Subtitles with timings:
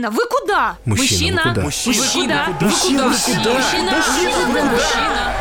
[0.00, 0.78] Мужчина, вы куда?
[0.86, 1.62] Мужчина, вы куда?
[1.62, 2.66] Мужчина, вы куда?
[2.66, 5.34] Мужчина, Мужчина, Мужчина, Мужчина, Мужчина.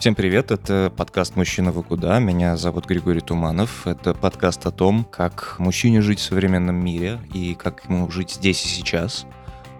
[0.00, 2.18] Всем привет, это подкаст «Мужчина, вы куда?».
[2.18, 3.86] Меня зовут Григорий Туманов.
[3.86, 8.64] Это подкаст о том, как мужчине жить в современном мире и как ему жить здесь
[8.64, 9.24] и сейчас.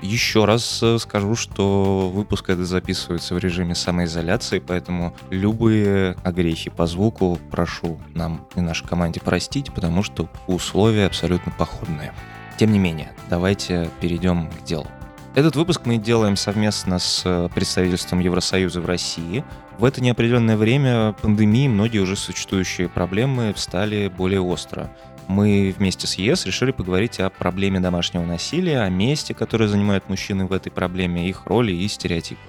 [0.02, 6.87] Еще раз э, скажу, что выпуск этот записывается в режиме самоизоляции, поэтому любые огрехи по
[6.87, 12.15] звуку прошу нам и нашей команде простить, потому что условия абсолютно походные.
[12.60, 14.87] Тем не менее, давайте перейдем к делу.
[15.34, 19.45] Этот выпуск мы делаем совместно с э, представительством Евросоюза в России.
[19.78, 24.95] В это неопределенное время пандемии многие уже существующие проблемы встали более остро
[25.27, 30.45] мы вместе с ЕС решили поговорить о проблеме домашнего насилия, о месте, которое занимают мужчины
[30.45, 32.45] в этой проблеме, их роли и стереотипах.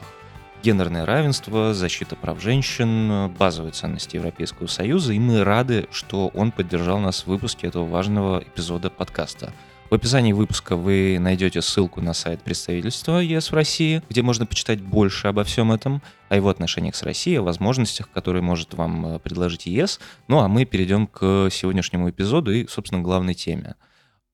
[0.61, 6.99] Гендерное равенство, защита прав женщин, базовые ценности Европейского Союза, и мы рады, что он поддержал
[6.99, 9.53] нас в выпуске этого важного эпизода подкаста–
[9.91, 14.79] в описании выпуска вы найдете ссылку на сайт представительства ЕС в России, где можно почитать
[14.79, 19.19] больше обо всем этом, о его отношениях с Россией, о возможностях, которые может вам э,
[19.19, 19.99] предложить ЕС.
[20.29, 23.75] Ну а мы перейдем к сегодняшнему эпизоду и, собственно, главной теме.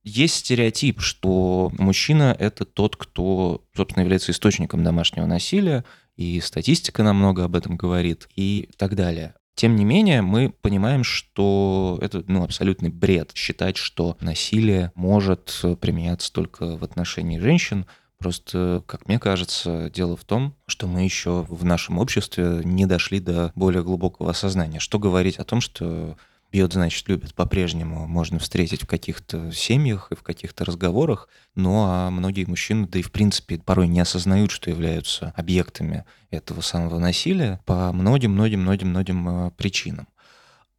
[0.03, 5.83] Есть стереотип, что мужчина— это тот, кто, собственно, является источником домашнего насилия,
[6.17, 9.33] и статистика нам много об этом говорит, и так далее.
[9.57, 16.31] Тем не менее, мы понимаем, что это ну, абсолютный бред считать, что насилие может применяться
[16.31, 17.87] только в отношении женщин.
[18.19, 23.19] Просто, как мне кажется, дело в том, что мы еще в нашем обществе не дошли
[23.19, 24.79] до более глубокого осознания.
[24.79, 26.17] Что говорить о том, что
[26.51, 32.09] Бьет, значит, любит по-прежнему можно встретить в каких-то семьях и в каких-то разговорах, ну а
[32.09, 37.59] многие мужчины, да и в принципе, порой не осознают, что являются объектами этого самого насилия
[37.65, 40.07] по многим-многим-многим-многим э, причинам.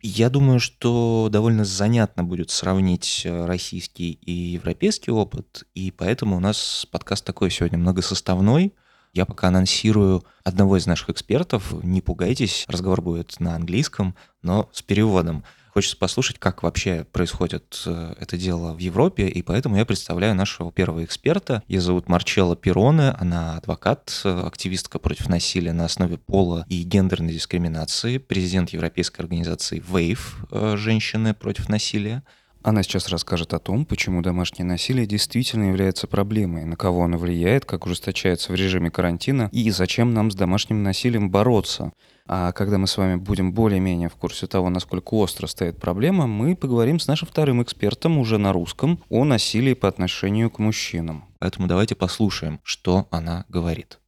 [0.00, 6.40] Я думаю, что довольно занятно будет сравнить э, российский и европейский опыт, и поэтому у
[6.40, 8.74] нас подкаст такой сегодня многосоставной.
[9.12, 11.73] Я пока анонсирую одного из наших экспертов.
[11.83, 15.45] Не пугайтесь, разговор будет на английском, но с переводом.
[15.78, 20.72] Хочется послушать, как вообще происходит э, это дело в Европе, и поэтому я представляю нашего
[20.72, 21.62] первого эксперта.
[21.68, 27.33] Ее зовут Марчелла Пироне, она адвокат, э, активистка против насилия на основе пола и гендерной
[27.33, 30.18] дискриминации, президент Европейской организации WAVE
[30.50, 32.24] э, «Женщины против насилия».
[32.64, 37.64] Она сейчас расскажет о том, почему домашнее насилие действительно является проблемой, на кого оно влияет,
[37.66, 41.92] как ужесточается в режиме карантина и зачем нам с домашним насилием бороться.
[42.30, 46.55] А когда мы с вами будем более-менее в курсе того, насколько остро стоит проблема, мы
[46.55, 51.24] поговорим с нашим вторым экспертом уже на русском о насилии по отношению к мужчинам.
[51.39, 53.98] Поэтому давайте послушаем, что она говорит.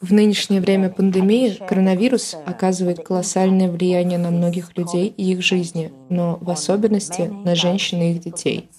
[0.00, 6.38] В нынешнее время пандемии коронавирус оказывает колоссальное влияние на многих людей и их жизни, но
[6.40, 8.70] в особенности на женщин и их детей.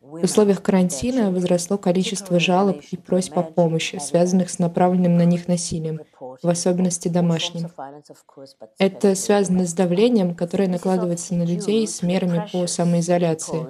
[0.00, 5.48] В условиях карантина возросло количество жалоб и просьб о помощи, связанных с направленным на них
[5.48, 7.70] насилием, в особенности домашним.
[8.78, 13.66] Это связано с давлением, которое накладывается на людей с мерами по самоизоляции.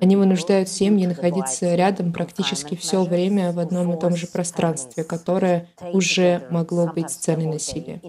[0.00, 5.68] Они вынуждают семьи находиться рядом практически все время в одном и том же пространстве, которое
[5.92, 8.00] уже могло быть сценой насилия,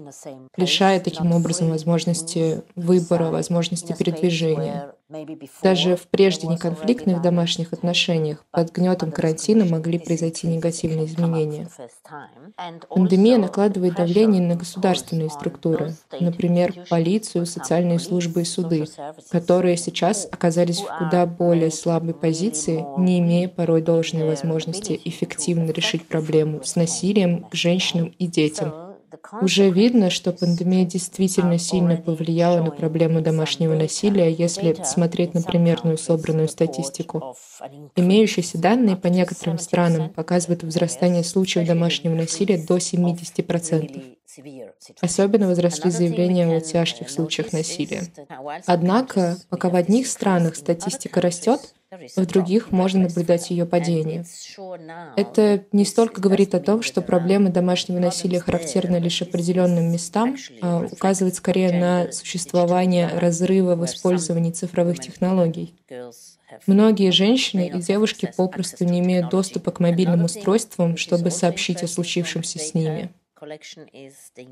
[0.56, 4.94] лишая таким образом возможности выбора, возможности передвижения.
[5.62, 11.68] Даже в прежде неконфликтных домашних отношениях под гнетом карантина могли произойти негативные изменения.
[12.88, 18.86] Пандемия накладывает давление на государственные структуры, например, полицию, социальные службы и суды,
[19.30, 26.06] которые сейчас оказались в куда более слабой позиции, не имея порой должной возможности эффективно решить
[26.06, 28.89] проблему с насилием к женщинам и детям,
[29.40, 35.98] уже видно, что пандемия действительно сильно повлияла на проблему домашнего насилия, если смотреть на примерную
[35.98, 37.36] собранную статистику.
[37.96, 44.16] Имеющиеся данные по некоторым странам показывают возрастание случаев домашнего насилия до 70%.
[45.00, 48.02] Особенно возросли заявления о тяжких случаях насилия.
[48.66, 51.74] Однако, пока в одних странах статистика растет,
[52.16, 54.24] в других можно наблюдать ее падение.
[55.16, 60.86] Это не столько говорит о том, что проблемы домашнего насилия характерны лишь определенным местам, а
[60.90, 65.74] указывает скорее на существование разрыва в использовании цифровых технологий.
[66.66, 72.58] Многие женщины и девушки попросту не имеют доступа к мобильным устройствам, чтобы сообщить о случившемся
[72.58, 73.10] с ними.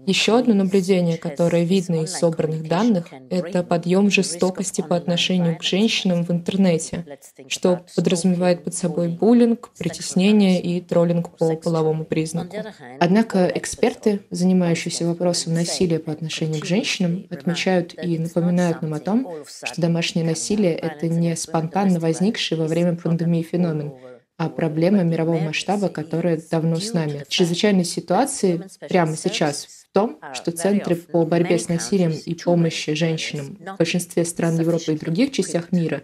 [0.07, 6.25] Еще одно наблюдение, которое видно из собранных данных, это подъем жестокости по отношению к женщинам
[6.25, 7.05] в интернете,
[7.49, 12.57] что подразумевает под собой буллинг, притеснение и троллинг по половому признаку.
[12.99, 19.45] Однако эксперты, занимающиеся вопросом насилия по отношению к женщинам, отмечают и напоминают нам о том,
[19.47, 23.93] что домашнее насилие— это не спонтанно возникший во время пандемии феномен,
[24.39, 27.25] а проблема мирового масштаба, которая давно с нами.
[27.29, 33.59] Чрезвычайные ситуации прямо сейчас в том, что центры по борьбе с насилием и помощи женщинам
[33.59, 36.03] в большинстве стран Европы и других частях мира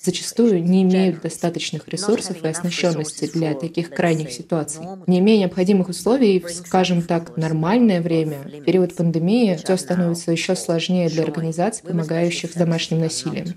[0.00, 4.84] зачастую не имеют достаточных ресурсов и оснащенности для таких крайних ситуаций.
[5.08, 10.54] Не имея необходимых условий, в, скажем так, нормальное время, в период пандемии, все становится еще
[10.54, 13.56] сложнее для организаций, помогающих с домашним насилием.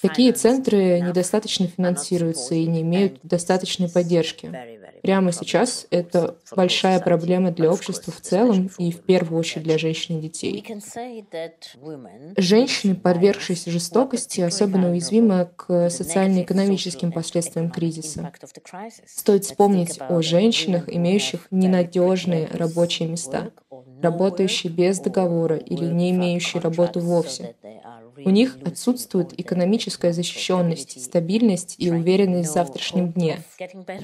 [0.00, 4.52] Такие центры недостаточно финансируются и не имеют достаточной поддержки.
[5.02, 10.18] Прямо сейчас это большая проблема для общества в целом и в первую очередь для женщин
[10.18, 10.64] и детей.
[12.36, 18.32] Женщины, подвергшиеся жестокости, особенно уязвимы к социально-экономическим последствиям кризиса.
[19.06, 23.52] Стоит вспомнить о женщинах, имеющих ненадежные рабочие места,
[24.02, 27.54] работающие без договора или не имеющие работу вовсе.
[28.24, 33.42] У них отсутствует экономическая защищенность, стабильность и уверенность в завтрашнем дне.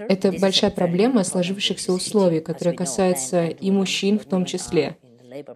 [0.08, 4.96] Это большая проблема сложившихся условий, которая касается и мужчин в том числе.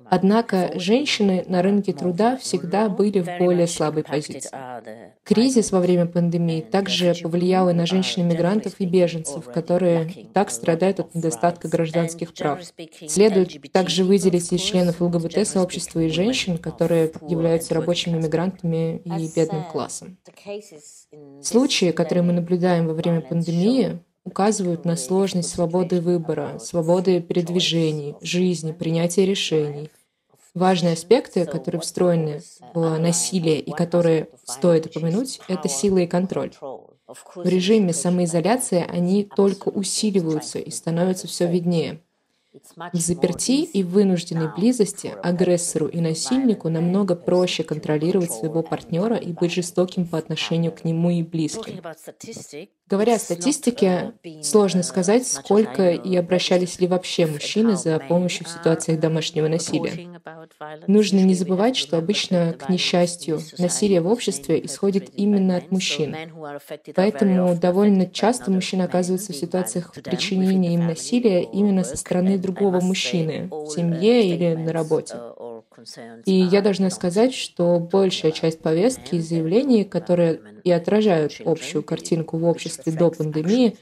[0.06, 4.50] Однако женщины на рынке труда всегда были в более слабой позиции.
[5.24, 11.14] Кризис во время пандемии также повлиял и на женщин-мигрантов и беженцев, которые так страдают от
[11.14, 12.60] недостатка гражданских прав.
[13.08, 20.16] Следует также выделить из членов ЛГБТ-сообщества и женщин, которые являются рабочими мигрантами и бедным классом.
[21.42, 28.72] Случаи, которые мы наблюдаем во время пандемии, указывают на сложность свободы выбора, свободы передвижений, жизни,
[28.72, 29.88] принятия решений.
[30.52, 32.42] Важные аспекты, которые встроены
[32.74, 36.52] в насилие и которые стоит упомянуть, это сила и контроль.
[36.58, 42.00] В режиме самоизоляции они только усиливаются и становятся все виднее.
[42.92, 49.52] В заперти и вынужденной близости агрессору и насильнику намного проще контролировать своего партнера и быть
[49.52, 51.82] жестоким по отношению к нему и близким.
[52.88, 54.12] Говоря о статистике,
[54.42, 60.20] сложно сказать, сколько и обращались ли вообще мужчины за помощью в ситуациях домашнего насилия.
[60.86, 66.14] Нужно не забывать, что обычно, к несчастью, насилие в обществе исходит именно от мужчин.
[66.94, 73.48] Поэтому довольно часто мужчины оказываются в ситуациях причинения им насилия именно со стороны другого мужчины,
[73.50, 75.16] в семье или на работе.
[76.24, 82.38] И я должна сказать, что большая часть повестки и заявлений, которые и отражают общую картинку
[82.38, 83.76] в обществе до пандемии,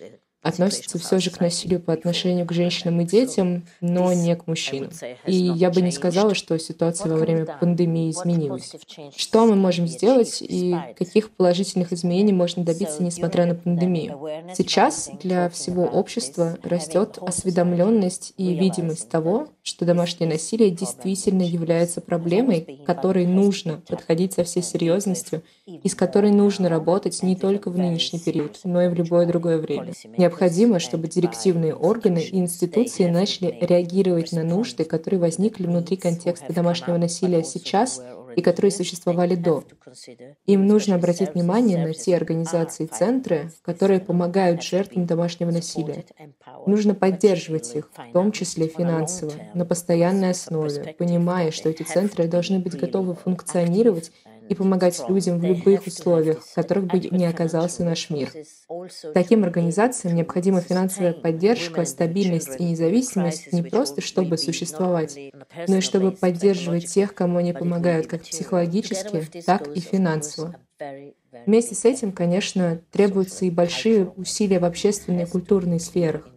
[0.44, 4.90] относится все же к насилию по отношению к женщинам и детям, но не к мужчинам.
[5.26, 8.72] И я бы не сказала, что ситуация во время пандемии изменилась.
[9.16, 14.20] Что мы можем сделать и каких положительных изменений можно добиться, несмотря на пандемию?
[14.54, 22.60] Сейчас для всего общества растет осведомленность и видимость того, что домашнее насилие действительно является проблемой,
[22.60, 27.78] к которой нужно подходить со всей серьезностью и с которой нужно работать не только в
[27.78, 29.94] нынешний период, но и в любое другое время.
[30.18, 36.98] Необходимо, чтобы директивные органы и институции начали реагировать на нужды, которые возникли внутри контекста домашнего
[36.98, 38.02] насилия сейчас
[38.36, 39.64] и которые существовали до.
[40.46, 46.04] Им нужно обратить внимание на те организации и центры, которые помогают жертвам домашнего насилия.
[46.66, 52.58] Нужно поддерживать их, в том числе финансово, на постоянной основе, понимая, что эти центры должны
[52.58, 54.10] быть готовы функционировать
[54.48, 58.30] и помогать людям в любых условиях, в которых бы ни оказался наш мир.
[59.14, 65.18] Таким организациям необходима финансовая поддержка, стабильность и независимость не просто чтобы существовать,
[65.68, 70.56] но и чтобы поддерживать тех, кому они помогают как психологически, так и финансово.
[71.46, 76.28] Вместе с этим, конечно, требуются и большие усилия в общественной и культурной сферах.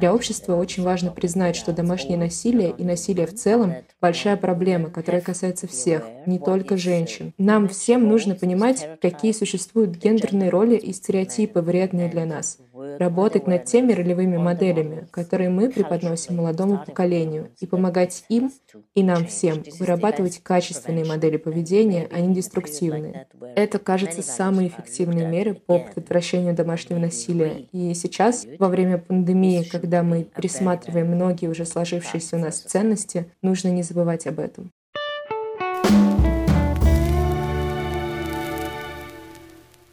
[0.00, 5.20] Для общества очень важно признать, что домашнее насилие и насилие в целом— большая проблема, которая
[5.20, 7.32] касается всех, не только женщин.
[7.36, 12.58] Нам всем нужно понимать, какие существуют гендерные роли и стереотипы, вредные для нас—
[12.98, 18.50] работать над теми ролевыми моделями, которые мы преподносим молодому поколению, и помогать им
[18.94, 23.26] и нам всем вырабатывать качественные модели поведения, а не деструктивные.
[23.54, 27.66] Это, кажется, самые эффективные меры по предотвращению домашнего насилия.
[27.72, 33.68] И сейчас, во время пандемии, когда мы пересматриваем многие уже сложившиеся у нас ценности, нужно
[33.68, 34.72] не забывать об этом.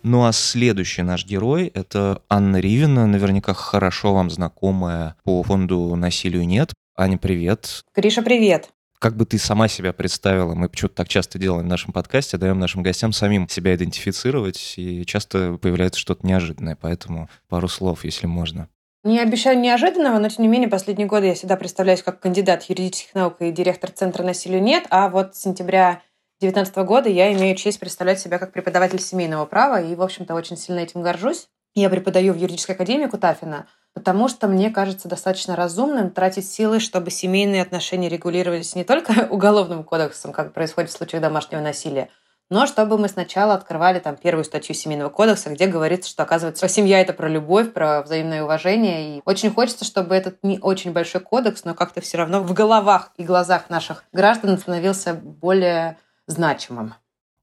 [0.03, 6.45] Ну а следующий наш герой— это Анна Ривина, наверняка хорошо вам знакомая по фонду «Насилию
[6.45, 6.73] нет».
[6.97, 7.85] Аня, привет.
[7.95, 8.67] Гриша, привет.
[8.99, 10.55] Как бы ты сама себя представила?
[10.55, 15.05] Мы почему-то так часто делаем в нашем подкасте, даем нашим гостям самим себя идентифицировать, и
[15.05, 18.67] часто появляется что-то неожиданное, поэтому пару слов, если можно.
[19.05, 23.15] Не обещаю неожиданного, но тем не менее последние годы я всегда представляюсь как кандидат юридических
[23.15, 26.01] наук и директор Центра насилию нет, а вот с сентября
[26.43, 30.57] 2019 года я имею честь представлять себя как преподаватель семейного права и, в общем-то, очень
[30.57, 31.47] сильно этим горжусь.
[31.73, 37.11] Я преподаю в юридической академии Кутафина, потому что мне кажется достаточно разумным тратить силы, чтобы
[37.11, 42.09] семейные отношения регулировались не только уголовным кодексом, как происходит в случаях домашнего насилия,
[42.49, 46.99] но чтобы мы сначала открывали там первую статью Семейного кодекса, где говорится, что, оказывается, семья—
[47.01, 49.17] это про любовь, про взаимное уважение.
[49.17, 53.11] И очень хочется, чтобы этот не очень большой кодекс, но как-то все равно в головах
[53.17, 55.97] и глазах наших граждан становился более
[56.27, 56.93] значимым.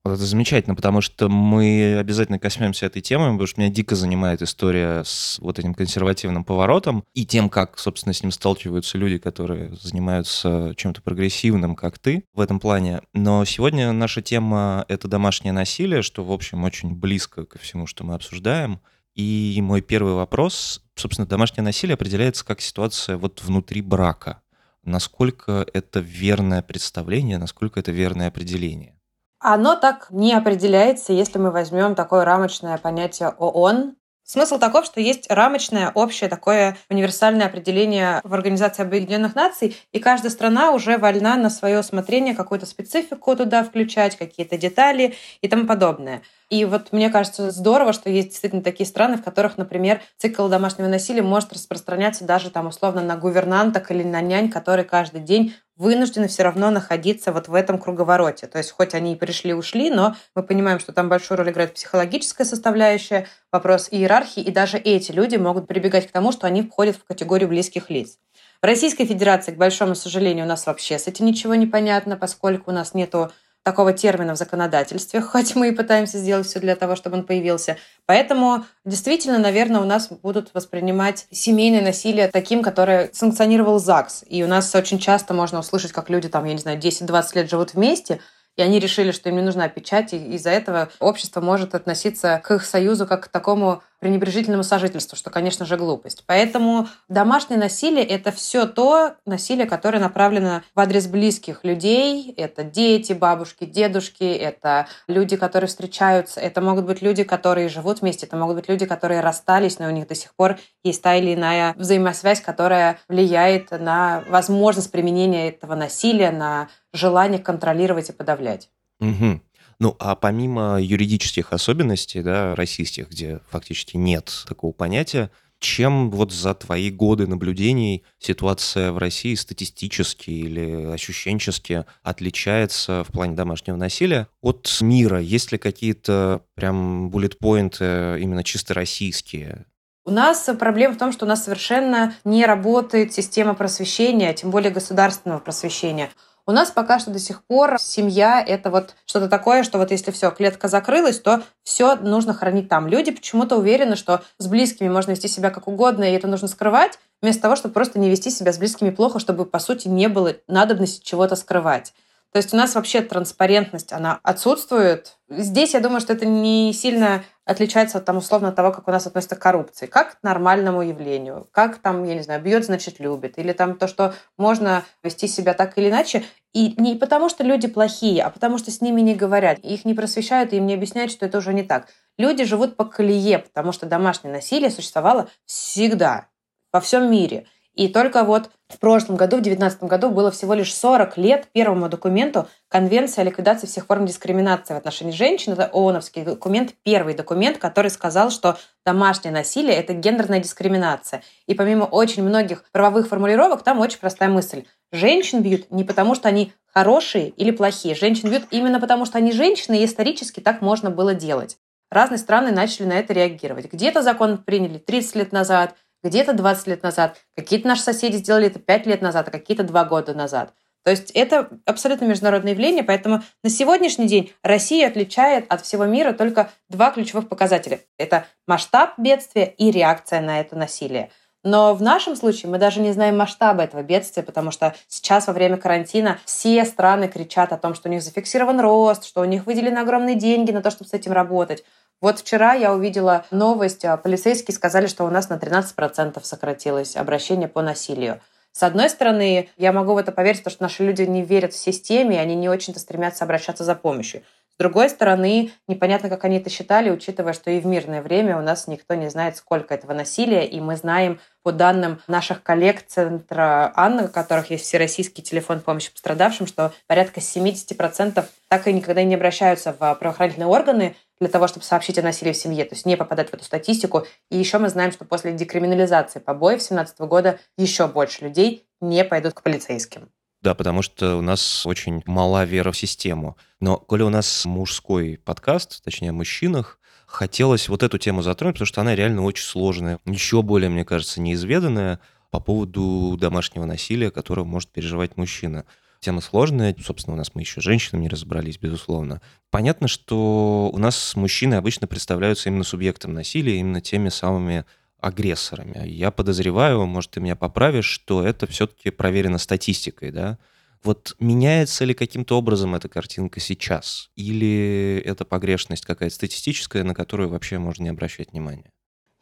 [0.02, 4.40] Вот это замечательно, потому что мы обязательно коснемся этой темы, потому что меня дико занимает
[4.40, 9.76] история с вот этим консервативным поворотом и тем, как, собственно, с ним сталкиваются люди, которые
[9.76, 13.02] занимаются чем-то прогрессивным, как ты в этом плане.
[13.12, 18.02] Но сегодня наша тема— это домашнее насилие, что, в общем, очень близко ко всему, что
[18.02, 18.80] мы обсуждаем.
[19.14, 24.40] И мой первый вопрос, собственно, домашнее насилие определяется как ситуация вот внутри брака.
[24.84, 28.96] Насколько это верное представление, насколько это верное определение?
[29.38, 33.96] Оно так не определяется, если мы возьмем такое рамочное понятие ООН.
[34.30, 40.30] Смысл таков, что есть рамочное, общее такое универсальное определение в Организации Объединенных Наций, и каждая
[40.30, 46.22] страна уже вольна на свое усмотрение какую-то специфику туда включать, какие-то детали и тому подобное.
[46.48, 50.86] И вот мне кажется здорово, что есть действительно такие страны, в которых, например, цикл домашнего
[50.86, 56.28] насилия может распространяться даже там условно на гувернанток или на нянь, которые каждый день вынуждены
[56.28, 58.46] все равно находиться вот в этом круговороте.
[58.46, 62.46] То есть хоть они и пришли-ушли, но мы понимаем, что там большую роль играет психологическая
[62.46, 67.04] составляющая, вопрос иерархии, и даже эти люди могут прибегать к тому, что они входят в
[67.04, 68.18] категорию близких лиц.
[68.60, 72.70] В Российской Федерации, к большому сожалению, у нас вообще с этим ничего не понятно, поскольку
[72.70, 76.96] у нас нету такого термина в законодательстве, хоть мы и пытаемся сделать все для того,
[76.96, 77.76] чтобы он появился.
[78.06, 84.24] Поэтому действительно, наверное, у нас будут воспринимать семейное насилие таким, которое санкционировал ЗАГС.
[84.28, 87.50] И у нас очень часто можно услышать, как люди там, я не знаю, 10-20 лет
[87.50, 88.20] живут вместе,
[88.56, 92.50] и они решили, что им не нужна печать, и из-за этого общество может относиться к
[92.50, 96.24] их союзу как к такому пренебрежительному сожительству, что, конечно же, глупость.
[96.26, 102.34] Поэтому домашнее насилие— это все то насилие, которое направлено в адрес близких людей.
[102.36, 108.26] Это дети, бабушки, дедушки, это люди, которые встречаются, это могут быть люди, которые живут вместе,
[108.26, 111.34] это могут быть люди, которые расстались, но у них до сих пор есть та или
[111.34, 118.70] иная взаимосвязь, которая влияет на возможность применения этого насилия, на желание контролировать и подавлять.
[119.00, 119.40] Угу.
[119.80, 126.54] Ну, а помимо юридических особенностей, да, российских, где фактически нет такого понятия, чем вот за
[126.54, 134.68] твои годы наблюдений ситуация в России статистически или ощущенчески отличается в плане домашнего насилия от
[134.80, 135.20] мира?
[135.20, 139.66] Есть ли какие-то прям буллет-поинты именно чисто российские?
[140.06, 144.70] У нас проблема в том, что у нас совершенно не работает система просвещения, тем более
[144.70, 146.10] государственного просвещения.
[146.50, 150.10] У нас пока что до сих пор семья— это вот что-то такое, что вот если
[150.10, 152.88] все, клетка закрылась, то все нужно хранить там.
[152.88, 156.98] Люди почему-то уверены, что с близкими можно вести себя как угодно, и это нужно скрывать,
[157.22, 160.34] вместо того, чтобы просто не вести себя с близкими плохо, чтобы, по сути, не было
[160.48, 161.94] надобности чего-то скрывать.
[162.32, 165.18] То есть у нас вообще транспарентность, она отсутствует.
[165.28, 169.06] Здесь я думаю, что это не сильно отличается от, там, условно, того, как у нас
[169.06, 169.86] относятся к коррупции.
[169.86, 171.48] Как к нормальному явлению.
[171.50, 173.38] Как там, я не знаю, бьет, значит, любит.
[173.38, 176.24] Или там то, что можно вести себя так или иначе.
[176.52, 179.58] И не потому, что люди плохие, а потому, что с ними не говорят.
[179.58, 181.88] Их не просвещают, им не объясняют, что это уже не так.
[182.18, 186.28] Люди живут по колее, потому что домашнее насилие существовало всегда,
[186.72, 187.46] во всем мире.
[187.74, 191.88] И только вот в прошлом году, в 2019 году, было всего лишь 40 лет первому
[191.88, 195.52] документу Конвенции о ликвидации всех форм дискриминации в отношении женщин.
[195.52, 201.22] Это ООНовский документ, первый документ, который сказал, что домашнее насилие– это гендерная дискриминация.
[201.46, 204.64] И помимо очень многих правовых формулировок, там очень простая мысль.
[204.92, 207.94] Женщин бьют не потому, что они хорошие или плохие.
[207.94, 211.56] Женщин бьют именно потому, что они женщины, и исторически так можно было делать.
[211.90, 213.72] Разные страны начали на это реагировать.
[213.72, 218.58] Где-то закон приняли 30 лет назад– где-то 20 лет назад, какие-то наши соседи сделали это
[218.58, 220.52] 5 лет назад, а какие-то 2 года назад.
[220.82, 226.12] То есть это абсолютно международное явление, поэтому на сегодняшний день Россия отличает от всего мира
[226.12, 227.80] только два ключевых показателя.
[227.98, 231.10] Это масштаб бедствия и реакция на это насилие.
[231.42, 235.32] Но в нашем случае мы даже не знаем масштаба этого бедствия, потому что сейчас во
[235.32, 239.46] время карантина все страны кричат о том, что у них зафиксирован рост, что у них
[239.46, 241.64] выделены огромные деньги на то, чтобы с этим работать.
[242.00, 247.48] Вот вчера я увидела новость, а полицейские сказали, что у нас на 13% сократилось обращение
[247.48, 248.20] по насилию.
[248.52, 251.58] С одной стороны, я могу в это поверить, потому что наши люди не верят в
[251.58, 254.22] системе, и они не очень-то стремятся обращаться за помощью.
[254.54, 258.42] С другой стороны, непонятно, как они это считали, учитывая, что и в мирное время у
[258.42, 263.72] нас никто не знает, сколько этого насилия, и мы знаем по данным наших коллег Центра
[263.74, 269.14] Анны, у которых есть всероссийский телефон помощи пострадавшим, что порядка 70% так и никогда не
[269.14, 272.96] обращаются в правоохранительные органы для того, чтобы сообщить о насилии в семье, то есть не
[272.96, 274.06] попадать в эту статистику.
[274.30, 279.34] И еще мы знаем, что после декриминализации побоев 2017 года еще больше людей не пойдут
[279.34, 280.10] к полицейским.
[280.42, 283.36] Да, потому что у нас очень мала вера в систему.
[283.60, 286.79] Но коли у нас мужской подкаст, точнее о мужчинах,
[287.10, 291.20] хотелось вот эту тему затронуть, потому что она реально очень сложная, еще более, мне кажется,
[291.20, 292.00] неизведанная
[292.30, 295.64] по поводу домашнего насилия, которое может переживать мужчина.
[295.98, 299.20] Тема сложная, собственно, у нас мы еще женщинами не разобрались, безусловно.
[299.50, 304.64] Понятно, что у нас мужчины обычно представляются именно субъектом насилия, именно теми самыми
[304.98, 305.86] агрессорами.
[305.86, 310.38] Я подозреваю, может, ты меня поправишь, что это все-таки проверено статистикой, да?
[310.82, 314.08] Вот меняется ли каким-то образом эта картинка сейчас?
[314.16, 318.70] Или это погрешность какая-то статистическая, на которую вообще можно не обращать внимания?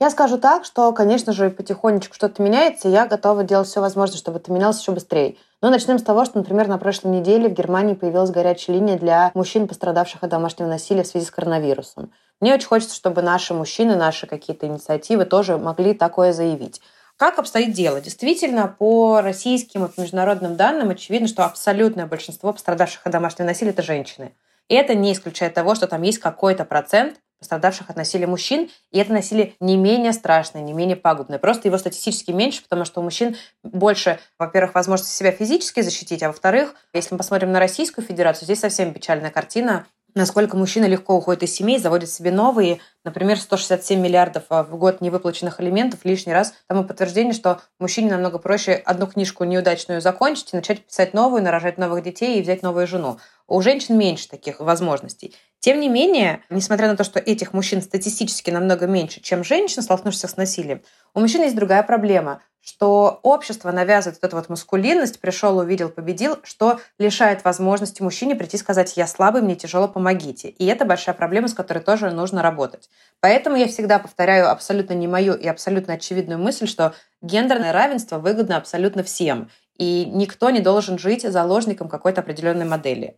[0.01, 4.17] Я скажу так, что, конечно же, потихонечку что-то меняется, и я готова делать все возможное,
[4.17, 5.37] чтобы это менялось еще быстрее.
[5.61, 9.33] Но начнем с того, что, например, на прошлой неделе в Германии появилась горячая линия для
[9.35, 12.13] мужчин, пострадавших от домашнего насилия в связи с коронавирусом.
[12.41, 16.81] Мне очень хочется, чтобы наши мужчины, наши какие-то инициативы тоже могли такое заявить.
[17.19, 18.01] Как обстоит дело?
[18.01, 23.71] Действительно, по российским и по международным данным очевидно, что абсолютное большинство пострадавших от домашнего насилия–
[23.73, 24.35] это женщины.
[24.69, 28.99] И это не исключает того, что там есть какой-то процент пострадавших от насилия мужчин, и
[28.99, 31.39] это насилие не менее страшное, не менее пагубное.
[31.39, 36.29] Просто его статистически меньше, потому что у мужчин больше, во-первых, возможности себя физически защитить, а
[36.29, 39.87] во-вторых, если мы посмотрим на Российскую Федерацию, здесь совсем печальная картина
[40.19, 42.81] насколько мужчины легко уходят из семей, заводят себе новые.
[43.05, 46.53] Например, 167 миллиардов а, в год невыплаченных алиментов лишний раз.
[46.67, 51.79] Тому подтверждение, что мужчине намного проще одну книжку неудачную закончить и начать писать новую, нарожать
[51.79, 53.19] новых детей и взять новую жену.
[53.49, 55.35] У женщин меньше таких возможностей.
[55.59, 60.29] Тем не менее, несмотря на то, что этих мужчин статистически намного меньше, чем женщин, столкнувшихся
[60.29, 60.83] с насилием,
[61.15, 66.39] у мужчин есть другая проблема что общество навязывает вот эту вот маскулинность, пришел, увидел, победил,
[66.43, 70.51] что лишает возможности мужчине прийти и сказать «я слабый, мне тяжело, помогите».
[70.51, 72.91] И это большая проблема, с которой тоже нужно работать.
[73.21, 78.59] Поэтому я всегда повторяю абсолютно не мою и абсолютно очевидную мысль, что гендерное равенство выгодно
[78.59, 79.51] абсолютно всем.
[79.79, 83.17] И никто не должен жить заложником какой-то определенной модели.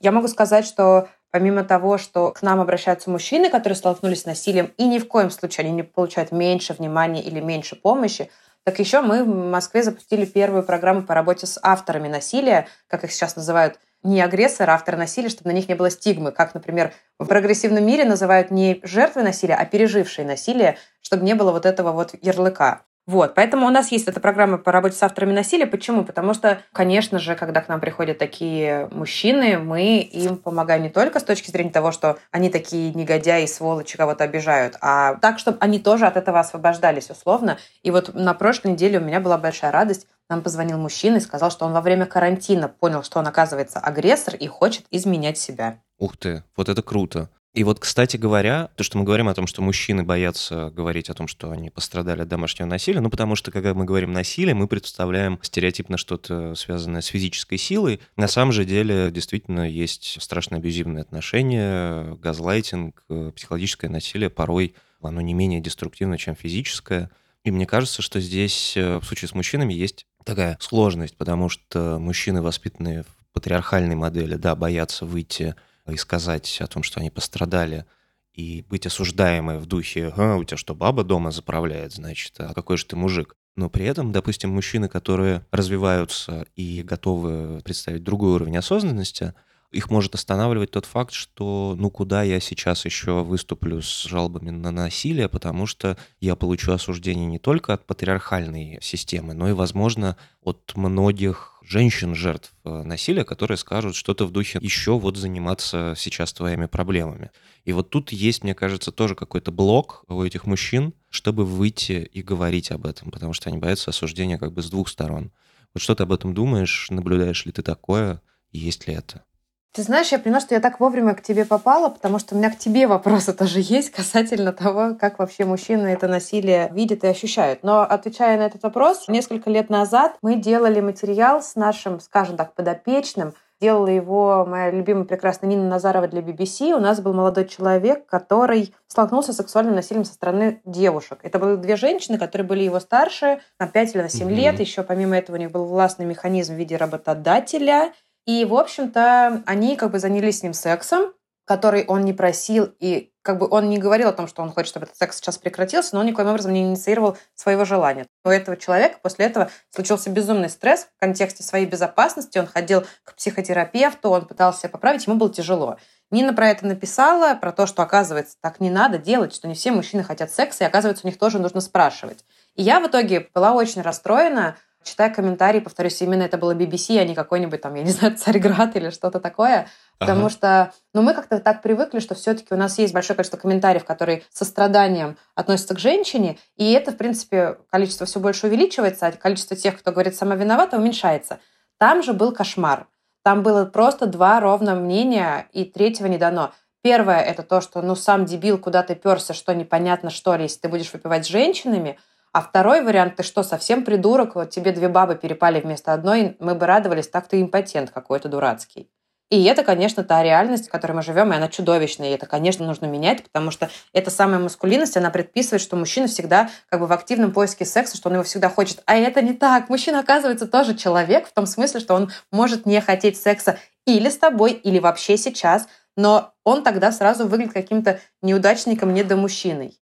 [0.00, 4.72] Я могу сказать, что помимо того, что к нам обращаются мужчины, которые столкнулись с насилием,
[4.78, 8.30] и ни в коем случае они не получают меньше внимания или меньше помощи,
[8.64, 13.12] так еще мы в Москве запустили первую программу по работе с авторами насилия, как их
[13.12, 16.92] сейчас называют, не агрессоры, а авторы насилия, чтобы на них не было стигмы, как, например,
[17.18, 21.92] в прогрессивном мире называют не жертвы насилия, а пережившие насилие, чтобы не было вот этого
[21.92, 22.86] вот ярлыка.
[23.10, 25.66] Вот, поэтому у нас есть эта программа по работе с авторами насилия.
[25.66, 26.04] Почему?
[26.04, 31.18] Потому что, конечно же, когда к нам приходят такие мужчины, мы им помогаем не только
[31.18, 35.80] с точки зрения того, что они такие негодяи, сволочи, кого-то обижают, а так, чтобы они
[35.80, 37.58] тоже от этого освобождались условно.
[37.82, 40.06] И вот на прошлой неделе у меня была большая радость.
[40.28, 44.36] Нам позвонил мужчина и сказал, что он во время карантина понял, что он, оказывается, агрессор
[44.36, 45.80] и хочет изменять себя.
[45.98, 47.28] Ух ты, вот это круто.
[47.52, 51.14] И вот, кстати говоря, то, что мы говорим о том, что мужчины боятся говорить о
[51.14, 54.68] том, что они пострадали от домашнего насилия, ну, потому что, когда мы говорим насилие, мы
[54.68, 58.00] представляем стереотипно что-то связанное с физической силой.
[58.16, 65.20] На самом же деле, действительно, есть страшно абьюзивные отношения, газлайтинг, э, психологическое насилие порой оно
[65.20, 67.10] не менее деструктивно, чем физическое.
[67.42, 71.98] И мне кажется, что здесь э, в случае с мужчинами есть такая сложность, потому что
[71.98, 75.54] мужчины, воспитанные в патриархальной модели, да, боятся выйти
[75.90, 77.86] и сказать о том, что они пострадали,
[78.32, 82.76] и быть осуждаемой в духе «А, у тебя что, баба дома заправляет, значит, а какой
[82.76, 88.56] же ты мужик?» Но при этом, допустим, мужчины, которые развиваются и готовы представить другой уровень
[88.56, 89.34] осознанности,
[89.70, 94.70] их может останавливать тот факт, что ну куда я сейчас еще выступлю с жалобами на
[94.70, 100.72] насилие, потому что я получу осуждение не только от патриархальной системы, но и, возможно, от
[100.74, 107.30] многих женщин-жертв э, насилия, которые скажут что-то в духе еще вот заниматься сейчас твоими проблемами.
[107.64, 112.22] И вот тут есть, мне кажется, тоже какой-то блок у этих мужчин, чтобы выйти и
[112.22, 115.32] говорить об этом, потому что они боятся осуждения как бы с двух сторон.
[115.74, 116.88] Вот что ты об этом думаешь?
[116.90, 118.20] Наблюдаешь ли ты такое?
[118.52, 119.24] есть ли это?
[119.72, 122.50] Ты знаешь, я поняла, что я так вовремя к тебе попала, потому что у меня
[122.50, 127.62] к тебе вопросы тоже есть касательно того, как вообще мужчины это насилие видят и ощущают.
[127.62, 132.54] Но отвечая на этот вопрос, несколько лет назад мы делали материал с нашим, скажем так,
[132.54, 136.72] подопечным, делала его моя любимая прекрасная Нина Назарова для BBC.
[136.72, 141.20] У нас был молодой человек, который столкнулся с сексуальным насилием со стороны девушек.
[141.22, 144.34] Это были две женщины, которые были его старше на 5 или на 7 mm-hmm.
[144.34, 144.58] лет.
[144.58, 147.92] Еще помимо этого у них был властный механизм в виде работодателя.
[148.26, 151.12] И, в общем-то, они как бы занялись с ним сексом,
[151.50, 154.70] который он не просил, и как бы он не говорил о том, что он хочет,
[154.70, 158.06] чтобы этот секс сейчас прекратился, но он никоим образом не инициировал своего желания.
[158.24, 162.38] У этого человека после этого случился безумный стресс в контексте своей безопасности.
[162.38, 165.76] Он ходил к психотерапевту, он пытался себя поправить, ему было тяжело.
[166.12, 169.70] Нина про это написала, про то, что, оказывается, так не надо делать, что не все
[169.70, 172.24] мужчины хотят секса, и, оказывается, у них тоже нужно спрашивать.
[172.54, 177.04] И я в итоге была очень расстроена, читая комментарии, повторюсь, именно это было BBC, а
[177.04, 179.68] не какой-нибудь там, я не знаю, Царьград или что-то такое.
[179.98, 180.30] Потому ага.
[180.30, 184.22] что ну, мы как-то так привыкли, что все-таки у нас есть большое количество комментариев, которые
[184.30, 189.56] со страданием относятся к женщине, и это, в принципе, количество все больше увеличивается, а количество
[189.56, 191.40] тех, кто говорит «сама виновата», уменьшается.
[191.78, 192.86] Там же был кошмар.
[193.22, 196.52] Там было просто два ровно мнения, и третьего не дано.
[196.82, 200.60] Первое– это то, что ну сам дебил, куда ты перся, что непонятно, что ли, если
[200.60, 201.98] ты будешь выпивать с женщинами–
[202.32, 206.54] а второй вариант, ты что, совсем придурок, вот тебе две бабы перепали вместо одной, мы
[206.54, 208.88] бы радовались, так ты импотент какой-то дурацкий.
[209.30, 212.10] И это, конечно, та реальность, в которой мы живем, и она чудовищная.
[212.10, 216.50] И это, конечно, нужно менять, потому что эта самая маскулинность, она предписывает, что мужчина всегда
[216.68, 218.82] как бы в активном поиске секса, что он его всегда хочет.
[218.86, 219.68] А это не так.
[219.68, 224.18] Мужчина, оказывается, тоже человек в том смысле, что он может не хотеть секса или с
[224.18, 229.76] тобой, или вообще сейчас, но он тогда сразу выглядит каким-то неудачником, недомужчиной.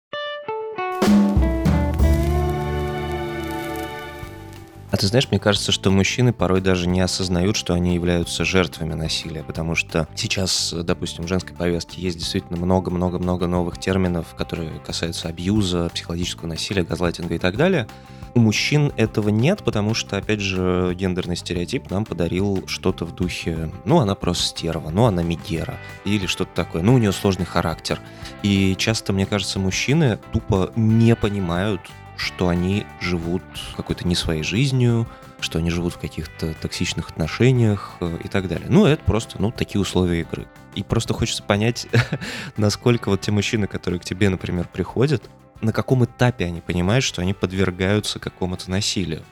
[4.90, 8.94] А ты знаешь, мне кажется, что мужчины порой даже не осознают, что они являются жертвами
[8.94, 15.28] насилия, потому что сейчас, допустим, в женской повестке есть действительно много-много-много новых терминов, которые касаются
[15.28, 17.88] абьюза, психологического насилия, газлайтинга и так далее.
[18.34, 23.70] У мужчин этого нет, потому что, опять же, гендерный стереотип нам подарил что-то в духе,
[23.86, 27.98] ну, она просто стерва, ну, она мегера, или что-то такое, ну, у нее сложный характер.
[28.42, 31.80] И часто, мне кажется, мужчины тупо не понимают,
[32.16, 33.42] что они живут
[33.76, 35.06] какой-то не своей жизнью,
[35.40, 38.68] что они живут в каких-то токсичных отношениях э, и так далее.
[38.70, 40.46] Ну, это просто, ну, такие условия игры.
[40.74, 41.86] И просто хочется понять,
[42.56, 45.28] насколько вот те мужчины, которые к тебе, например, приходят,
[45.60, 49.22] на каком этапе они понимают, что они подвергаются какому-то насилию.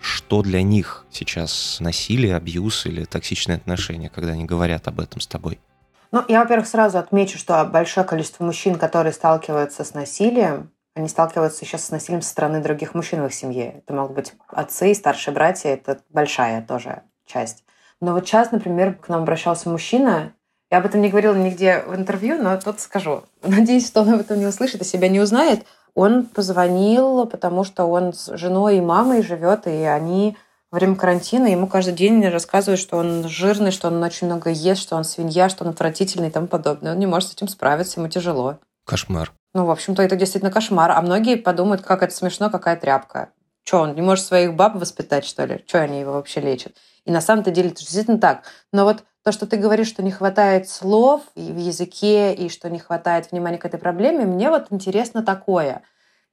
[0.00, 5.28] Что для них сейчас насилие, абьюз или токсичные отношения, когда они говорят об этом с
[5.28, 5.60] тобой?
[6.10, 11.64] Ну, я, во-первых, сразу отмечу, что большое количество мужчин, которые сталкиваются с насилием, они сталкиваются
[11.64, 13.78] сейчас с насилием со стороны других мужчин в их семье.
[13.78, 17.64] Это могут быть отцы, старшие братья, это большая тоже часть.
[18.00, 20.34] Но вот сейчас, например, к нам обращался мужчина,
[20.70, 23.24] я об этом не говорила нигде в интервью, но тут скажу.
[23.42, 25.66] Надеюсь, что он об этом не услышит и себя не узнает.
[25.94, 30.36] Он позвонил, потому что он с женой и мамой живет, и они
[30.70, 34.80] во время карантина ему каждый день рассказывают, что он жирный, что он очень много ест,
[34.80, 36.92] что он свинья, что он отвратительный и тому подобное.
[36.92, 38.58] Он не может с этим справиться, ему тяжело.
[38.84, 39.32] Кошмар.
[39.54, 40.90] Ну, в общем-то, это действительно кошмар.
[40.90, 43.30] А многие подумают, как это смешно, какая тряпка.
[43.64, 45.62] Что, он не может своих баб воспитать, что ли?
[45.66, 46.76] Что они его вообще лечат?
[47.04, 48.44] И на самом-то деле это действительно так.
[48.72, 52.68] Но вот то, что ты говоришь, что не хватает слов и в языке, и что
[52.70, 55.82] не хватает внимания к этой проблеме, мне вот интересно такое.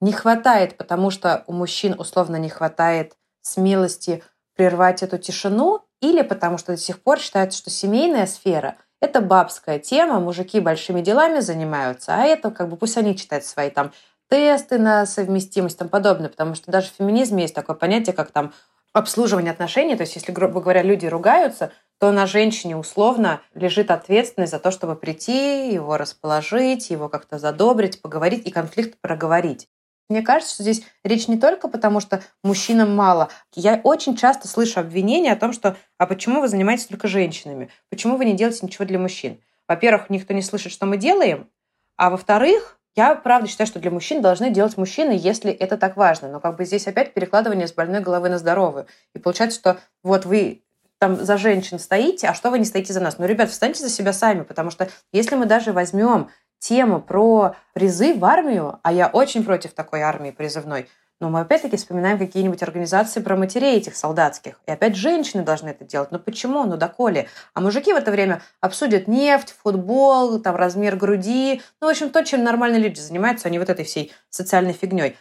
[0.02, 4.24] Не хватает, потому что у мужчин условно не хватает смелости
[4.56, 9.80] прервать эту тишину, или потому что до сих пор считается, что семейная сфера– это бабская
[9.80, 13.92] тема, мужики большими делами занимаются, а это как бы пусть они читают свои там
[14.30, 18.32] тесты на совместимость и тому подобное, потому что даже в феминизме есть такое понятие, как
[18.32, 18.54] там
[18.94, 24.52] обслуживание отношений, то есть если, грубо говоря, люди ругаются, то на женщине условно лежит ответственность
[24.52, 29.68] за то, чтобы прийти, его расположить, его как-то задобрить, поговорить и конфликт проговорить.
[30.10, 33.30] Мне кажется, что здесь речь не только потому, что мужчинам мало.
[33.54, 37.70] Я очень часто слышу обвинения о том, что «а почему вы занимаетесь только женщинами?
[37.90, 41.48] Почему вы не делаете ничего для мужчин?» Во-первых, никто не слышит, что мы делаем,
[41.96, 46.28] а во-вторых, я правда считаю, что для мужчин должны делать мужчины, если это так важно.
[46.28, 48.88] Но как бы здесь опять перекладывание с больной головы на здоровую.
[49.14, 50.64] И получается, что вот вы
[50.98, 53.18] там за женщин стоите, а что вы не стоите за нас?
[53.18, 58.18] Ну, ребят, встаньте за себя сами, потому что если мы даже возьмем тему про призыв
[58.18, 60.88] в армию, а я очень против такой армии призывной,
[61.20, 64.62] но мы опять-таки вспоминаем какие-нибудь организации про матерей этих солдатских.
[64.68, 66.12] И опять женщины должны это делать.
[66.12, 66.64] Но почему?
[66.64, 67.28] Ну доколе?
[67.54, 71.62] А мужики в это время обсудят нефть, футбол, там размер груди.
[71.82, 75.18] Ну, в общем, то, чем нормальные люди занимаются, а не вот этой всей социальной фигней.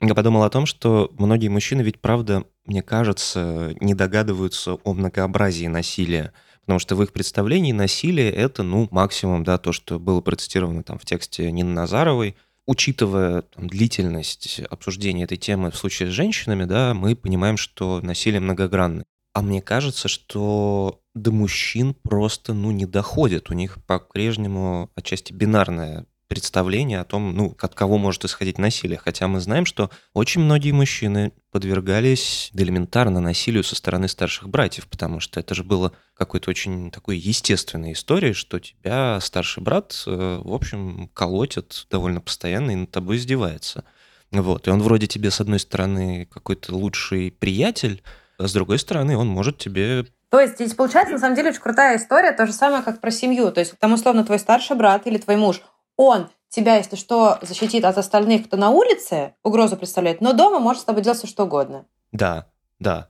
[0.00, 5.66] Я подумал о том, что многие мужчины ведь, правда, мне кажется, не догадываются о многообразии
[5.66, 6.32] насилия.
[6.62, 10.98] Потому что в их представлении насилие— это, ну, максимум, да, то, что было процитировано там
[10.98, 12.36] в тексте Нины Назаровой.
[12.66, 18.40] Учитывая там, длительность обсуждения этой темы в случае с женщинами, да, мы понимаем, что насилие
[18.40, 19.04] многогранное.
[19.34, 23.50] А мне кажется, что до мужчин просто, ну, не доходит.
[23.50, 28.98] У них по-прежнему отчасти бинарное представление о том, ну, от кого может исходить насилие.
[28.98, 35.20] Хотя мы знаем, что очень многие мужчины подвергались элементарно насилию со стороны старших братьев, потому
[35.20, 40.54] что это же было какой-то очень такой естественной историей, что тебя старший брат, э, в
[40.54, 43.84] общем, колотит довольно постоянно и над тобой издевается.
[44.30, 44.66] Вот.
[44.66, 48.02] И он вроде тебе, с одной стороны, какой-то лучший приятель,
[48.38, 51.60] а с другой стороны, он может тебе то есть здесь получается, на самом деле, очень
[51.60, 53.52] крутая история, то же самое, как про семью.
[53.52, 55.60] То есть там, условно, твой старший брат или твой муж,
[55.96, 60.82] он тебя, если что, защитит от остальных, кто на улице угрозу представляет, но дома может
[60.82, 61.86] с тобой делать все что угодно.
[62.12, 62.46] Да,
[62.78, 63.08] да.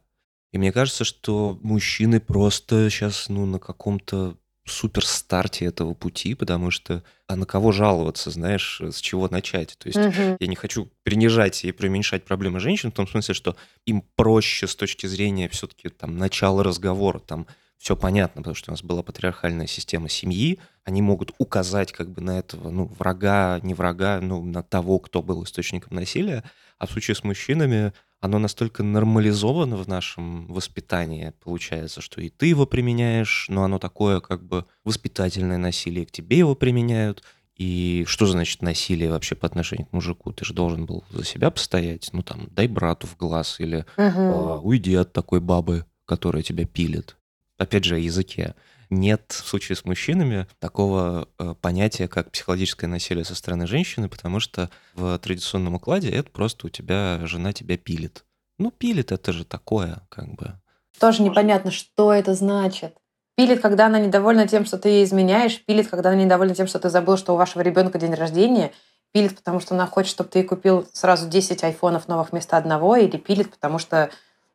[0.52, 6.70] И мне кажется, что мужчины просто сейчас, ну, на каком-то супер старте этого пути, потому
[6.70, 9.76] что а на кого жаловаться, знаешь, с чего начать?
[9.78, 10.36] То есть угу.
[10.38, 14.76] я не хочу принижать и преуменьшать проблемы женщин в том смысле, что им проще с
[14.76, 17.46] точки зрения все-таки там начала разговора, там
[17.82, 22.20] все понятно, потому что у нас была патриархальная система семьи, они могут указать как бы
[22.20, 26.44] на этого, ну, врага, не врага, ну, на того, кто был источником насилия,
[26.78, 32.46] а в случае с мужчинами оно настолько нормализовано в нашем воспитании, получается, что и ты
[32.46, 37.24] его применяешь, но оно такое как бы воспитательное насилие, к тебе его применяют,
[37.56, 40.32] и что значит насилие вообще по отношению к мужику?
[40.32, 44.60] Ты же должен был за себя постоять, ну там, дай брату в глаз или угу.
[44.68, 47.16] уйди от такой бабы, которая тебя пилит
[47.62, 48.54] опять же, о языке.
[48.90, 54.38] Нет в случае с мужчинами такого э, понятия, как психологическое насилие со стороны женщины, потому
[54.38, 58.24] что в традиционном укладе это просто у тебя жена тебя пилит.
[58.58, 60.60] Ну, пилит это же такое, как бы.
[61.00, 62.94] Тоже непонятно, что это значит.
[63.34, 66.78] Пилит, когда она недовольна тем, что ты ей изменяешь, пилит, когда она недовольна тем, что
[66.78, 68.72] ты забыл, что у вашего ребенка день рождения,
[69.12, 73.16] пилит, потому что она хочет, чтобы ты купил сразу 10 айфонов новых вместо одного, или
[73.16, 74.10] пилит, потому что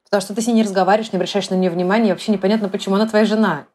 [0.10, 2.70] Потому что ты с ней не разговариваешь, не обращаешь на нее внимания, и вообще непонятно,
[2.70, 3.68] почему она твоя жена.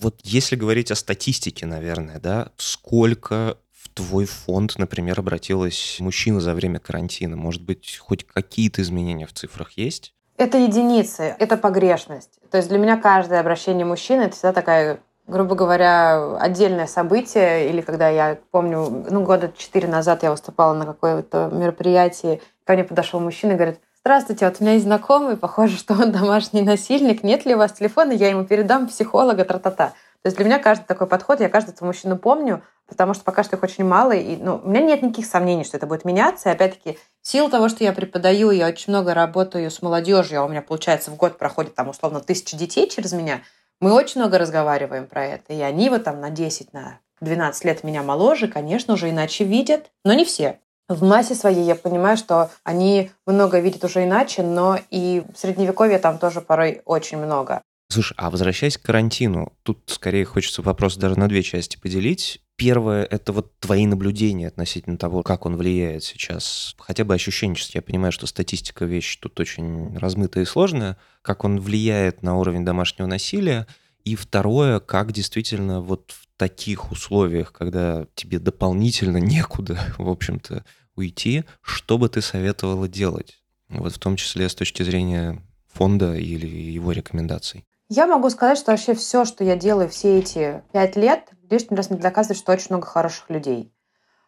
[0.00, 6.54] Вот если говорить о статистике, наверное, да, сколько в твой фонд, например, обратилась мужчина за
[6.54, 7.36] время карантина?
[7.36, 10.14] Может быть, хоть какие-то изменения в цифрах есть?
[10.36, 12.40] Это единицы, это погрешность.
[12.50, 17.80] То есть для меня каждое обращение мужчины— это всегда такая грубо говоря, отдельное событие, или
[17.80, 23.20] когда я помню, ну, года четыре назад я выступала на какое-то мероприятии, ко мне подошел
[23.20, 27.22] мужчина и говорит, Здравствуйте, вот у меня есть знакомый, похоже, что он домашний насильник.
[27.22, 28.12] Нет ли у вас телефона?
[28.12, 29.88] Я ему передам психолога, тра-та-та.
[29.88, 33.56] То есть для меня каждый такой подход, я каждого мужчину помню, потому что пока что
[33.56, 36.50] их очень мало, и ну, у меня нет никаких сомнений, что это будет меняться.
[36.50, 40.44] И опять-таки, в силу того, что я преподаю, я очень много работаю с молодежью, а
[40.44, 43.40] у меня, получается, в год проходит там условно тысяча детей через меня,
[43.80, 45.54] мы очень много разговариваем про это.
[45.54, 49.90] И они вот там на 10, на 12 лет меня моложе, конечно, уже иначе видят,
[50.04, 54.78] но не все в массе своей я понимаю, что они много видят уже иначе, но
[54.90, 57.62] и в Средневековье там тоже порой очень много.
[57.90, 62.40] Слушай, а возвращаясь к карантину, тут скорее хочется вопрос даже на две части поделить.
[62.56, 66.74] Первое— это вот твои наблюдения относительно того, как он влияет сейчас.
[66.78, 67.76] Хотя бы ощущенчески.
[67.76, 70.96] Я понимаю, что статистика вещь тут очень размытая и сложная.
[71.22, 73.66] Как он влияет на уровень домашнего насилия.
[74.04, 80.64] И второе, как действительно вот в таких условиях, когда тебе дополнительно некуда, в общем-то,
[80.94, 83.42] уйти, что бы ты советовала делать?
[83.68, 87.66] Вот в том числе с точки зрения фонда или его рекомендаций.
[87.88, 91.90] Я могу сказать, что вообще все, что я делаю все эти пять лет, лишний раз
[91.90, 93.73] мне доказывает, что очень много хороших людей.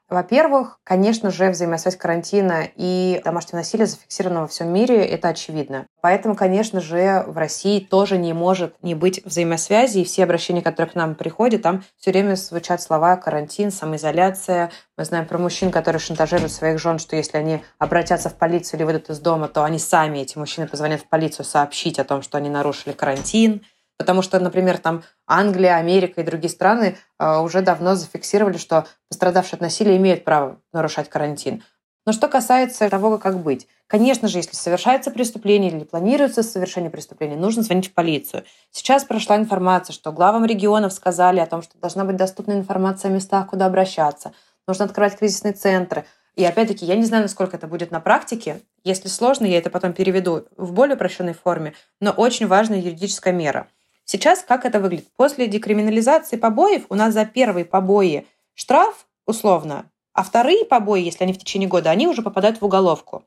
[0.08, 5.86] Во-первых, конечно же, взаимосвязь карантина и домашнего насилия зафиксирована во всем мире, это очевидно.
[6.00, 10.92] Поэтому, конечно же, в России тоже не может не быть взаимосвязи, и все обращения, которые
[10.92, 14.70] к нам приходят, там все время звучат слова карантин, самоизоляция.
[14.96, 18.84] Мы знаем про мужчин, которые шантажируют своих жен, что если они обратятся в полицию или
[18.84, 22.38] выйдут из дома, то они сами, эти мужчины, позвонят в полицию сообщить о том, что
[22.38, 23.62] они нарушили карантин.
[23.98, 29.56] Потому что, например, там Англия, Америка и другие страны э, уже давно зафиксировали, что пострадавшие
[29.56, 31.62] от насилия имеют право нарушать карантин.
[32.04, 33.66] Но что касается того, как быть.
[33.88, 38.44] Конечно же, если совершается преступление или планируется совершение преступления, нужно звонить в полицию.
[38.70, 43.14] Сейчас прошла информация, что главам регионов сказали о том, что должна быть доступна информация о
[43.14, 44.32] местах, куда обращаться.
[44.68, 46.04] Нужно открывать кризисные центры.
[46.36, 48.60] И опять-таки, я не знаю, насколько это будет на практике.
[48.84, 51.74] Если сложно, я это потом переведу в более упрощенной форме.
[52.00, 53.68] Но очень важная юридическая мера–
[54.06, 55.08] Сейчас как это выглядит?
[55.16, 61.32] После декриминализации побоев у нас за первые побои штраф условно, а вторые побои, если они
[61.32, 63.24] в течение года, они уже попадают в уголовку.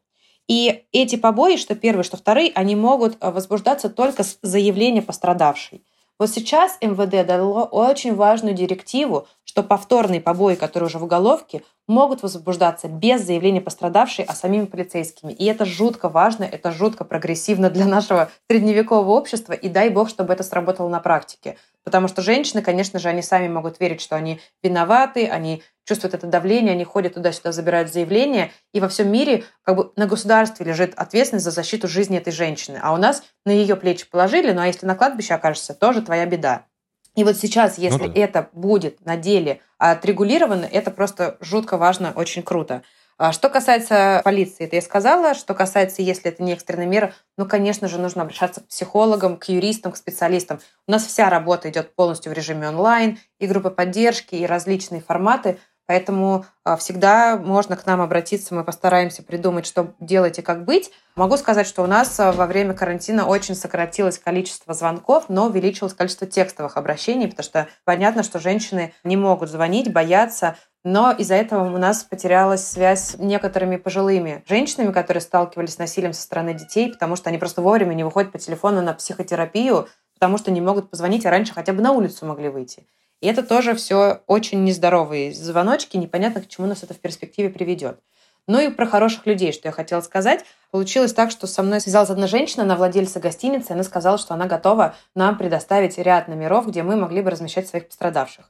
[0.48, 5.84] И эти побои, что первые, что вторые, они могут э, возбуждаться только с заявления пострадавшей.
[6.18, 12.22] Вот сейчас МВД дало очень важную директиву, что повторные побои, которые уже в уголовке, могут
[12.22, 15.32] возбуждаться без заявления пострадавшей, а самими полицейскими.
[15.32, 20.34] И это жутко важно, это жутко прогрессивно для нашего средневекового общества, и дай бог, чтобы
[20.34, 21.58] это сработало на практике.
[21.84, 26.28] Потому что женщины, конечно же, они сами могут верить, что они виноваты, они чувствуют это
[26.28, 30.94] давление, они ходят туда-сюда, забирают заявления, и во всем мире как бы на государстве лежит
[30.96, 32.80] ответственность за защиту жизни этой женщины.
[32.84, 36.28] А у нас на ее плечи положили, ну а если на кладбище окажешься, тоже твоя
[36.28, 36.68] беда.
[37.16, 38.22] И вот сейчас, ну если ну, да.
[38.22, 42.84] это будет на деле отрегулировано, это просто жутко важно, очень круто.
[43.18, 45.34] А что касается полиции, это я сказала.
[45.34, 49.50] Что касается, если это не экстренная мера, ну, конечно же, нужно обращаться к психологам, к
[49.50, 50.62] юристам, к специалистам.
[50.88, 55.60] У нас вся работа идет полностью в режиме онлайн, и группы поддержки, и различные форматы.
[55.90, 60.92] Поэтому а, всегда можно к нам обратиться, мы постараемся придумать, что делать и как быть.
[61.16, 65.96] Могу сказать, что у нас а, во время карантина очень сократилось количество звонков, но увеличилось
[65.96, 71.74] количество текстовых обращений, потому что понятно, что женщины не могут звонить, боятся, но из-за этого
[71.74, 76.92] у нас потерялась связь с некоторыми пожилыми женщинами, которые сталкивались с насилием со стороны детей,
[76.94, 80.92] потому что они просто вовремя не выходят по телефону на психотерапию, потому что не могут
[80.92, 82.86] позвонить, а раньше хотя бы на улицу могли выйти.
[83.22, 88.00] И это тоже все очень нездоровые звоночки, непонятно, к чему нас это в перспективе приведет.
[88.48, 90.44] Ну и про хороших людей, что я хотела сказать.
[90.72, 94.34] Получилось так, что со мной связалась одна женщина, она владельца гостиницы, и она сказала, что
[94.34, 98.50] она готова нам предоставить ряд номеров, где мы могли бы размещать своих пострадавших.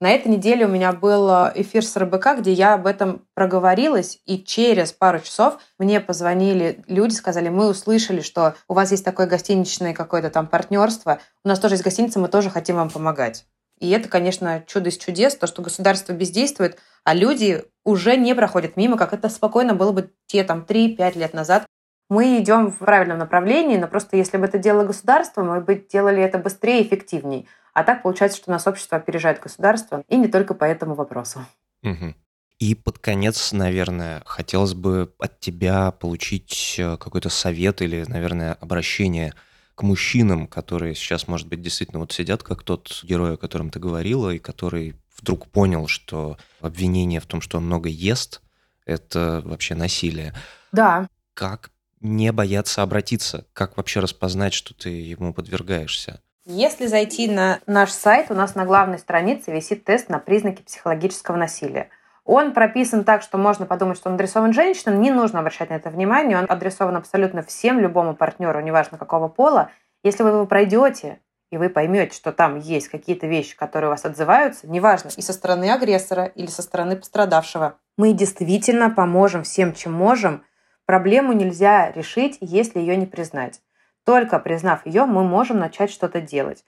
[0.00, 4.42] На этой неделе у меня был эфир с РБК, где я об этом проговорилась, и
[4.42, 9.92] через пару часов мне позвонили люди, сказали, мы услышали, что у вас есть такое гостиничное
[9.92, 13.44] какое-то там партнерство, у нас тоже есть гостиница, мы тоже хотим вам помогать.
[13.80, 18.76] И это, конечно, чудо из чудес, то, что государство бездействует, а люди уже не проходят
[18.76, 21.66] мимо, как это спокойно было бы те там 3-5 лет назад.
[22.10, 26.22] Мы идем в правильном направлении, но просто если бы это делало государство, мы бы делали
[26.22, 27.46] это быстрее и эффективнее.
[27.72, 31.40] А так получается, что нас общество опережает государство, и не только по этому вопросу.
[31.82, 32.14] Угу.
[32.58, 39.32] И под конец, наверное, хотелось бы от тебя получить э, какой-то совет или, наверное, обращение–
[39.80, 43.78] к мужчинам, которые сейчас, может быть, действительно вот сидят, как тот герой, о котором ты
[43.78, 48.42] говорила, и который вдруг понял, что обвинение в том, что он много ест,
[48.84, 50.34] это вообще насилие.
[50.70, 51.08] Да.
[51.32, 51.70] Как
[52.02, 53.46] не бояться обратиться?
[53.54, 56.20] Как вообще распознать, что ты ему подвергаешься?
[56.44, 61.36] Если зайти на наш сайт, у нас на главной странице висит тест на признаки психологического
[61.36, 61.88] насилия.
[62.32, 65.90] Он прописан так, что можно подумать, что он адресован женщинам, не нужно обращать на это
[65.90, 69.72] внимание, он адресован абсолютно всем, любому партнеру, неважно какого пола.
[70.04, 71.18] Если вы его пройдете,
[71.50, 75.32] и вы поймете, что там есть какие-то вещи, которые у вас отзываются, неважно, и со
[75.32, 80.44] стороны агрессора или со стороны пострадавшего, мы действительно поможем всем, чем можем.
[80.86, 83.60] Проблему нельзя решить, если ее не признать.
[84.04, 86.64] Только признав ее, мы можем начать что-то делать.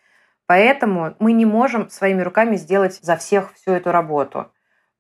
[0.46, 4.51] Поэтому мы не можем своими руками сделать за всех всю эту работу.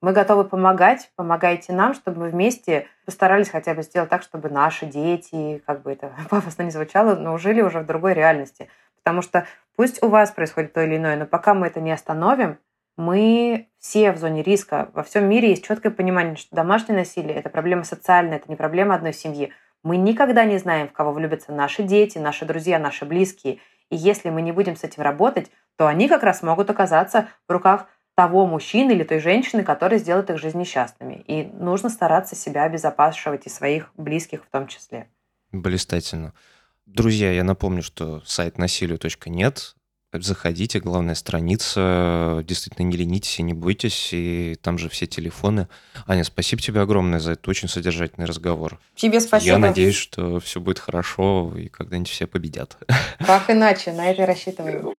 [0.02, 4.84] Мы готовы помогать, помогайте нам, чтобы мы вместе постарались хотя бы сделать так, чтобы наши
[4.84, 8.68] дети, как бы это пафосно не звучало, но жили уже в другой реальности.
[8.96, 12.58] Потому что пусть у вас происходит то или иное, но пока мы это не остановим,
[12.96, 14.90] мы все в зоне риска.
[14.92, 18.96] Во всем мире есть четкое понимание, что домашнее насилие– это проблема социальная, это не проблема
[18.96, 19.52] одной семьи.
[19.84, 23.60] Мы никогда не знаем, в кого влюбятся наши дети, наши друзья, наши близкие.
[23.88, 27.52] И если мы не будем с этим работать, то они как раз могут оказаться в
[27.52, 31.24] руках того мужчины или той женщины, который сделает их жизнь несчастными.
[31.26, 35.08] И нужно стараться себя обезопасивать и своих близких в том числе.
[35.50, 36.32] Блистательно.
[36.86, 39.74] Друзья, я напомню, что сайт насилию.нет.
[40.14, 42.42] Заходите, главная страница.
[42.44, 44.10] Действительно, не ленитесь и не бойтесь.
[44.12, 45.68] И там же все телефоны.
[46.06, 48.78] Аня, спасибо тебе огромное за этот очень содержательный разговор.
[48.94, 49.52] Тебе спасибо.
[49.52, 52.76] Я надеюсь, что все будет хорошо и когда-нибудь все победят.
[53.20, 53.92] Как иначе?
[53.92, 54.92] На это рассчитываем.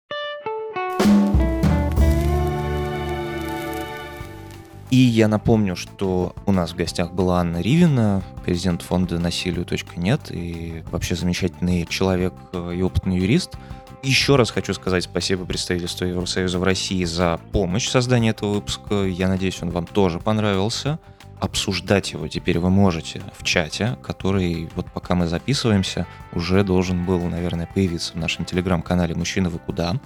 [4.93, 10.85] И я напомню, что у нас в гостях была Анна Ривина, президент фонда насилию.нет и
[10.91, 13.55] вообще замечательный человек и опытный юрист.
[14.03, 19.07] Еще раз хочу сказать спасибо представительству Евросоюза в России за помощь в создании этого выпуска.
[19.07, 20.99] Я надеюсь, он вам тоже понравился.
[21.41, 27.19] Обсуждать его теперь вы можете в чате, который, вот пока мы записываемся, уже должен был,
[27.21, 29.99] наверное, появиться в нашем телеграм-канале «Мужчина, вы куда?».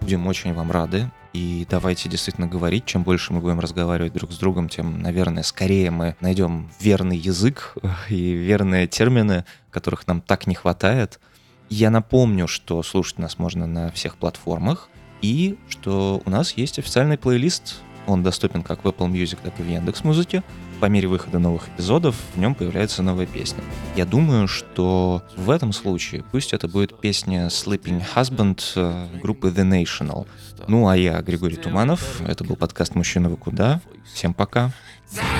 [0.00, 1.10] Будем очень вам рады.
[1.32, 5.90] И давайте действительно говорить, чем больше мы будем разговаривать друг с другом, тем, наверное, скорее
[5.90, 7.76] мы найдем верный язык
[8.08, 11.20] и верные термины, которых нам так не хватает.
[11.68, 14.88] Я напомню, что слушать нас можно на всех платформах,
[15.22, 17.76] и что у нас есть официальный плейлист.
[18.06, 20.42] Он доступен как в Apple Music, так и в Яндекс.Музыке.
[20.80, 23.62] по мере выхода новых эпизодов в нем появляется новая песня.
[23.96, 29.64] Я думаю, что в этом случае пусть это будет песня Sleeping Husband э, группы The
[29.64, 30.26] National.
[30.68, 33.80] Ну а я, Григорий Туманов, это был подкаст «Мужчина вы куда?».
[34.12, 34.72] Всем пока.
[35.12, 35.39] Time